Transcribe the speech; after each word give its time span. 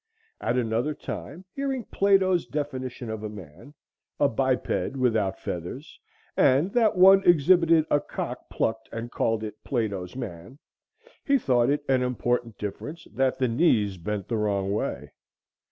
At 0.39 0.57
another 0.57 0.95
time, 0.95 1.45
hearing 1.53 1.83
Plato's 1.85 2.47
definition 2.47 3.11
of 3.11 3.21
a 3.21 3.29
man,—a 3.29 4.29
biped 4.29 4.95
without 4.97 5.37
feathers,—and 5.37 6.73
that 6.73 6.97
one 6.97 7.23
exhibited 7.23 7.85
a 7.91 7.99
cock 7.99 8.49
plucked 8.49 8.89
and 8.91 9.11
called 9.11 9.43
it 9.43 9.63
Plato's 9.63 10.15
man, 10.15 10.57
he 11.23 11.37
thought 11.37 11.69
it 11.69 11.85
an 11.87 12.01
important 12.01 12.57
difference 12.57 13.05
that 13.13 13.37
the 13.37 13.47
knees 13.47 13.97
bent 13.97 14.27
the 14.27 14.37
wrong 14.37 14.71
way. 14.73 15.11